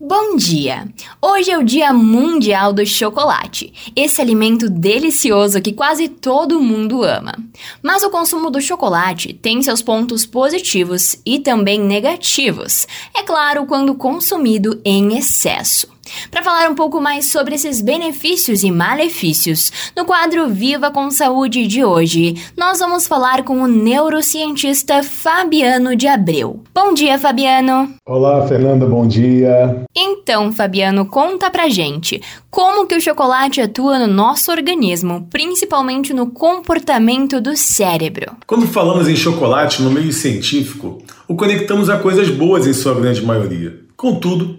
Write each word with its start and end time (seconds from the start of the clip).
Bom 0.00 0.36
dia! 0.36 0.86
Hoje 1.20 1.50
é 1.50 1.58
o 1.58 1.64
Dia 1.64 1.92
Mundial 1.92 2.72
do 2.72 2.86
Chocolate, 2.86 3.72
esse 3.96 4.22
alimento 4.22 4.70
delicioso 4.70 5.60
que 5.60 5.72
quase 5.72 6.08
todo 6.08 6.60
mundo 6.60 7.02
ama. 7.02 7.34
Mas 7.82 8.04
o 8.04 8.10
consumo 8.10 8.48
do 8.48 8.60
chocolate 8.60 9.32
tem 9.32 9.60
seus 9.60 9.82
pontos 9.82 10.24
positivos 10.24 11.20
e 11.26 11.40
também 11.40 11.80
negativos, 11.80 12.86
é 13.12 13.24
claro, 13.24 13.66
quando 13.66 13.92
consumido 13.96 14.80
em 14.84 15.18
excesso. 15.18 15.88
Para 16.30 16.42
falar 16.42 16.70
um 16.70 16.74
pouco 16.74 17.00
mais 17.00 17.26
sobre 17.26 17.54
esses 17.54 17.80
benefícios 17.80 18.62
e 18.62 18.70
malefícios, 18.70 19.92
no 19.96 20.04
quadro 20.04 20.48
Viva 20.48 20.90
com 20.90 21.10
Saúde 21.10 21.66
de 21.66 21.84
hoje, 21.84 22.34
nós 22.56 22.78
vamos 22.78 23.06
falar 23.06 23.42
com 23.42 23.60
o 23.60 23.66
neurocientista 23.66 25.02
Fabiano 25.02 25.94
de 25.94 26.06
Abreu. 26.06 26.62
Bom 26.74 26.94
dia, 26.94 27.18
Fabiano! 27.18 27.94
Olá, 28.06 28.46
Fernanda, 28.46 28.86
bom 28.86 29.06
dia! 29.06 29.84
Então, 29.96 30.52
Fabiano, 30.52 31.06
conta 31.06 31.50
pra 31.50 31.68
gente 31.68 32.22
como 32.50 32.86
que 32.86 32.94
o 32.94 33.00
chocolate 33.00 33.60
atua 33.60 33.98
no 33.98 34.06
nosso 34.06 34.50
organismo, 34.50 35.26
principalmente 35.30 36.12
no 36.12 36.30
comportamento 36.30 37.40
do 37.40 37.56
cérebro. 37.56 38.36
Quando 38.46 38.66
falamos 38.66 39.08
em 39.08 39.16
chocolate 39.16 39.82
no 39.82 39.90
meio 39.90 40.12
científico, 40.12 41.02
o 41.26 41.34
conectamos 41.34 41.88
a 41.88 41.98
coisas 41.98 42.28
boas 42.28 42.66
em 42.66 42.72
sua 42.72 42.94
grande 42.94 43.24
maioria. 43.24 43.80
Contudo, 43.96 44.58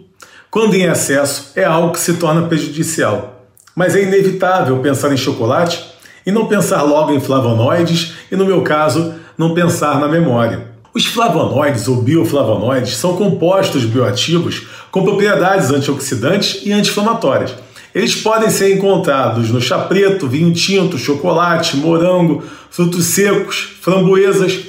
quando 0.52 0.74
em 0.74 0.84
excesso, 0.84 1.52
é 1.56 1.64
algo 1.64 1.94
que 1.94 2.00
se 2.00 2.16
torna 2.16 2.48
prejudicial. 2.48 3.46
Mas 3.76 3.96
é 3.96 4.02
inevitável 4.02 4.80
pensar 4.80 5.14
em 5.14 5.18
chocolate 5.18 5.86
e 6.26 6.32
não 6.32 6.48
pensar 6.48 6.82
logo 6.82 7.14
em 7.14 7.20
flavonoides 7.20 8.16
e, 8.32 8.36
no 8.36 8.46
meu 8.46 8.62
caso, 8.64 9.14
não 9.38 9.54
pensar 9.54 10.00
na 10.00 10.08
memória. 10.08 10.69
Os 10.94 11.06
flavonoides 11.06 11.88
ou 11.88 12.02
bioflavonoides 12.02 12.96
são 12.98 13.16
compostos 13.16 13.86
bioativos 13.86 14.68
com 14.90 15.04
propriedades 15.04 15.70
antioxidantes 15.70 16.62
e 16.66 16.72
anti-inflamatórias. 16.72 17.54
Eles 17.94 18.16
podem 18.16 18.50
ser 18.50 18.76
encontrados 18.76 19.50
no 19.50 19.62
chá 19.62 19.80
preto, 19.80 20.28
vinho 20.28 20.54
tinto, 20.54 20.98
chocolate, 20.98 21.78
morango, 21.78 22.44
frutos 22.72 23.06
secos, 23.06 23.78
framboesas 23.82 24.60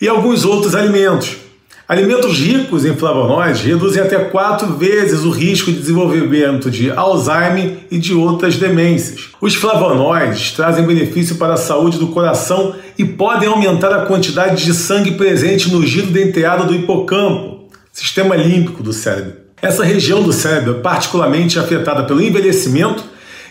e 0.00 0.08
alguns 0.08 0.44
outros 0.44 0.74
alimentos. 0.74 1.45
Alimentos 1.88 2.36
ricos 2.40 2.84
em 2.84 2.96
flavonoides 2.96 3.60
reduzem 3.60 4.02
até 4.02 4.18
quatro 4.18 4.74
vezes 4.74 5.22
o 5.22 5.30
risco 5.30 5.70
de 5.70 5.78
desenvolvimento 5.78 6.68
de 6.68 6.90
Alzheimer 6.90 7.78
e 7.88 7.96
de 7.96 8.12
outras 8.12 8.56
demências. 8.56 9.28
Os 9.40 9.54
flavonoides 9.54 10.50
trazem 10.50 10.84
benefício 10.84 11.36
para 11.36 11.54
a 11.54 11.56
saúde 11.56 11.96
do 11.96 12.08
coração 12.08 12.74
e 12.98 13.04
podem 13.04 13.48
aumentar 13.48 13.92
a 13.92 14.04
quantidade 14.04 14.64
de 14.64 14.74
sangue 14.74 15.12
presente 15.12 15.70
no 15.70 15.86
giro 15.86 16.08
denteado 16.08 16.64
do 16.64 16.74
hipocampo, 16.74 17.68
sistema 17.92 18.34
límpico 18.34 18.82
do 18.82 18.92
cérebro. 18.92 19.34
Essa 19.62 19.84
região 19.84 20.24
do 20.24 20.32
cérebro 20.32 20.78
é 20.78 20.80
particularmente 20.80 21.56
afetada 21.56 22.02
pelo 22.02 22.20
envelhecimento 22.20 23.04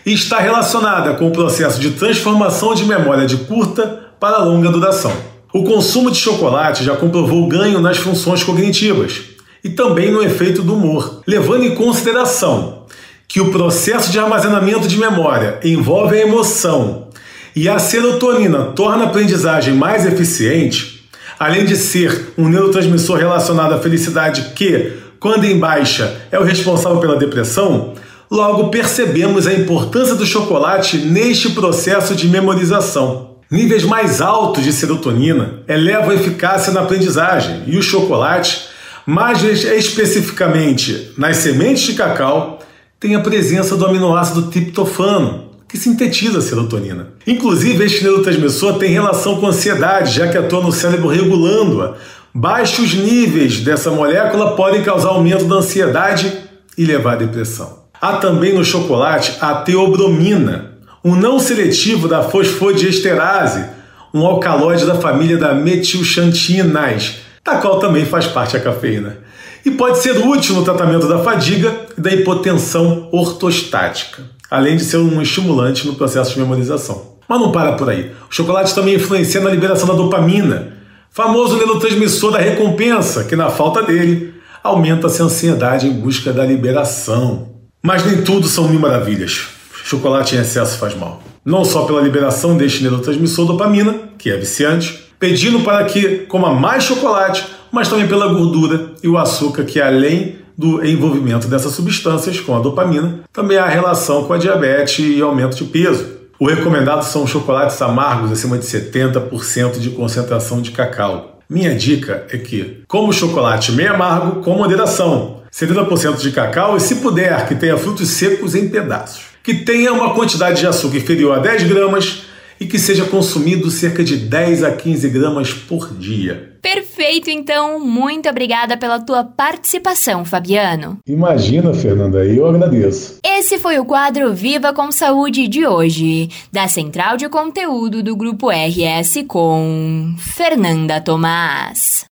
e 0.04 0.12
está 0.12 0.40
relacionada 0.40 1.14
com 1.14 1.28
o 1.28 1.32
processo 1.32 1.80
de 1.80 1.92
transformação 1.92 2.74
de 2.74 2.84
memória 2.84 3.26
de 3.26 3.38
curta 3.38 4.10
para 4.20 4.44
longa 4.44 4.68
duração. 4.68 5.35
O 5.52 5.62
consumo 5.62 6.10
de 6.10 6.18
chocolate 6.18 6.84
já 6.84 6.96
comprovou 6.96 7.46
ganho 7.48 7.80
nas 7.80 7.96
funções 7.96 8.42
cognitivas 8.42 9.20
e 9.62 9.70
também 9.70 10.10
no 10.10 10.22
efeito 10.22 10.62
do 10.62 10.74
humor, 10.74 11.22
levando 11.26 11.64
em 11.64 11.74
consideração 11.74 12.84
que 13.28 13.40
o 13.40 13.50
processo 13.50 14.10
de 14.10 14.18
armazenamento 14.18 14.86
de 14.86 14.98
memória 14.98 15.58
envolve 15.64 16.16
a 16.16 16.20
emoção 16.20 17.08
e 17.54 17.68
a 17.68 17.78
serotonina 17.78 18.72
torna 18.76 19.04
a 19.04 19.06
aprendizagem 19.06 19.74
mais 19.74 20.04
eficiente, 20.04 21.08
além 21.38 21.64
de 21.64 21.76
ser 21.76 22.34
um 22.36 22.48
neurotransmissor 22.48 23.18
relacionado 23.18 23.72
à 23.72 23.78
felicidade 23.78 24.52
que, 24.54 24.92
quando 25.18 25.44
em 25.44 25.58
baixa, 25.58 26.22
é 26.30 26.38
o 26.38 26.44
responsável 26.44 26.98
pela 26.98 27.16
depressão, 27.16 27.94
logo 28.30 28.68
percebemos 28.68 29.46
a 29.46 29.54
importância 29.54 30.14
do 30.14 30.26
chocolate 30.26 30.98
neste 30.98 31.50
processo 31.50 32.14
de 32.14 32.28
memorização. 32.28 33.35
Níveis 33.48 33.84
mais 33.84 34.20
altos 34.20 34.64
de 34.64 34.72
serotonina 34.72 35.60
elevam 35.68 36.10
a 36.10 36.14
eficácia 36.14 36.72
na 36.72 36.80
aprendizagem 36.80 37.62
e 37.68 37.78
o 37.78 37.82
chocolate, 37.82 38.66
mais 39.06 39.40
especificamente 39.42 41.12
nas 41.16 41.36
sementes 41.36 41.84
de 41.84 41.94
cacau, 41.94 42.58
tem 42.98 43.14
a 43.14 43.20
presença 43.20 43.76
do 43.76 43.86
aminoácido 43.86 44.50
triptofano, 44.50 45.50
que 45.68 45.78
sintetiza 45.78 46.38
a 46.38 46.42
serotonina. 46.42 47.10
Inclusive, 47.24 47.84
este 47.84 48.02
neurotransmissor 48.02 48.78
tem 48.78 48.90
relação 48.90 49.36
com 49.36 49.46
ansiedade, 49.46 50.14
já 50.14 50.26
que 50.26 50.38
atua 50.38 50.62
no 50.62 50.72
cérebro 50.72 51.08
regulando-a. 51.08 51.94
Baixos 52.34 52.94
níveis 52.94 53.60
dessa 53.60 53.90
molécula 53.90 54.56
podem 54.56 54.82
causar 54.82 55.10
aumento 55.10 55.44
da 55.44 55.56
ansiedade 55.56 56.32
e 56.76 56.84
levar 56.84 57.12
à 57.12 57.16
depressão. 57.16 57.84
Há 58.00 58.14
também 58.14 58.52
no 58.54 58.64
chocolate 58.64 59.36
a 59.40 59.54
teobromina, 59.54 60.75
um 61.06 61.14
não 61.14 61.38
seletivo 61.38 62.08
da 62.08 62.20
fosfodiesterase, 62.20 63.64
um 64.12 64.26
alcaloide 64.26 64.84
da 64.84 64.96
família 64.96 65.38
da 65.38 65.54
metilxantinas, 65.54 67.18
da 67.44 67.58
qual 67.58 67.78
também 67.78 68.04
faz 68.04 68.26
parte 68.26 68.56
a 68.56 68.60
cafeína. 68.60 69.18
E 69.64 69.70
pode 69.70 69.98
ser 69.98 70.26
útil 70.26 70.56
no 70.56 70.64
tratamento 70.64 71.06
da 71.06 71.20
fadiga 71.20 71.72
e 71.96 72.00
da 72.00 72.12
hipotensão 72.12 73.08
ortostática, 73.12 74.24
além 74.50 74.76
de 74.76 74.84
ser 74.84 74.96
um 74.96 75.22
estimulante 75.22 75.86
no 75.86 75.94
processo 75.94 76.34
de 76.34 76.40
memorização. 76.40 77.18
Mas 77.28 77.40
não 77.40 77.52
para 77.52 77.74
por 77.74 77.88
aí. 77.88 78.10
O 78.28 78.34
chocolate 78.34 78.74
também 78.74 78.96
influencia 78.96 79.40
na 79.40 79.50
liberação 79.50 79.86
da 79.86 79.94
dopamina, 79.94 80.72
famoso 81.12 81.56
neurotransmissor 81.56 82.32
da 82.32 82.38
recompensa, 82.38 83.22
que 83.22 83.36
na 83.36 83.48
falta 83.48 83.80
dele 83.80 84.34
aumenta-se 84.60 85.22
a 85.22 85.26
ansiedade 85.26 85.86
em 85.86 85.92
busca 85.92 86.32
da 86.32 86.44
liberação. 86.44 87.50
Mas 87.80 88.04
nem 88.04 88.22
tudo 88.22 88.48
são 88.48 88.68
mil 88.68 88.80
maravilhas 88.80 89.54
chocolate 89.86 90.34
em 90.34 90.40
excesso 90.40 90.78
faz 90.78 90.96
mal. 90.96 91.22
Não 91.44 91.64
só 91.64 91.84
pela 91.84 92.00
liberação 92.00 92.56
deste 92.56 92.82
neurotransmissor 92.82 93.46
dopamina, 93.46 93.94
que 94.18 94.28
é 94.28 94.36
viciante, 94.36 95.12
pedindo 95.16 95.60
para 95.60 95.84
que 95.84 96.26
coma 96.26 96.52
mais 96.52 96.82
chocolate, 96.82 97.46
mas 97.70 97.88
também 97.88 98.08
pela 98.08 98.26
gordura 98.26 98.90
e 99.00 99.08
o 99.08 99.16
açúcar, 99.16 99.62
que 99.62 99.80
além 99.80 100.38
do 100.58 100.84
envolvimento 100.84 101.46
dessas 101.46 101.72
substâncias 101.72 102.40
com 102.40 102.56
a 102.56 102.58
dopamina, 102.58 103.20
também 103.32 103.58
há 103.58 103.66
relação 103.66 104.24
com 104.24 104.32
a 104.32 104.38
diabetes 104.38 104.98
e 104.98 105.22
aumento 105.22 105.56
de 105.56 105.64
peso. 105.64 106.16
O 106.40 106.48
recomendado 106.48 107.04
são 107.04 107.24
chocolates 107.24 107.80
amargos 107.80 108.32
acima 108.32 108.58
de 108.58 108.66
70% 108.66 109.78
de 109.78 109.90
concentração 109.90 110.60
de 110.60 110.72
cacau. 110.72 111.38
Minha 111.48 111.76
dica 111.76 112.26
é 112.30 112.36
que, 112.36 112.82
como 112.88 113.12
chocolate 113.12 113.70
meio 113.70 113.94
amargo, 113.94 114.42
com 114.42 114.56
moderação, 114.56 115.42
70% 115.52 116.16
de 116.16 116.32
cacau 116.32 116.76
e, 116.76 116.80
se 116.80 116.96
puder, 116.96 117.46
que 117.46 117.54
tenha 117.54 117.76
frutos 117.78 118.08
secos 118.08 118.56
em 118.56 118.68
pedaços 118.68 119.35
que 119.46 119.54
tenha 119.54 119.92
uma 119.92 120.12
quantidade 120.12 120.58
de 120.58 120.66
açúcar 120.66 120.96
inferior 120.96 121.38
a 121.38 121.38
10 121.38 121.62
gramas 121.68 122.22
e 122.58 122.66
que 122.66 122.80
seja 122.80 123.04
consumido 123.04 123.70
cerca 123.70 124.02
de 124.02 124.16
10 124.16 124.64
a 124.64 124.72
15 124.72 125.08
gramas 125.08 125.54
por 125.54 125.96
dia. 125.96 126.54
Perfeito, 126.60 127.30
então. 127.30 127.78
Muito 127.78 128.28
obrigada 128.28 128.76
pela 128.76 128.98
tua 128.98 129.22
participação, 129.22 130.24
Fabiano. 130.24 130.98
Imagina, 131.06 131.72
Fernanda, 131.72 132.24
eu 132.24 132.44
agradeço. 132.44 133.20
Esse 133.24 133.56
foi 133.58 133.78
o 133.78 133.84
quadro 133.84 134.34
Viva 134.34 134.72
com 134.72 134.90
Saúde 134.90 135.46
de 135.46 135.64
hoje, 135.64 136.28
da 136.52 136.66
Central 136.66 137.16
de 137.16 137.28
Conteúdo 137.28 138.02
do 138.02 138.16
Grupo 138.16 138.48
RS 138.50 139.24
com 139.28 140.12
Fernanda 140.18 141.00
Tomás. 141.00 142.04